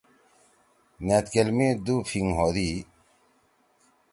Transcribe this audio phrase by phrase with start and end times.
[1.05, 2.71] نیتکیل می دُو پھیِنگ ہودی۔